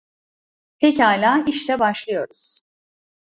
Pekâlâ, 0.79 1.43
işte 1.47 1.79
başlıyoruz. 1.79 2.61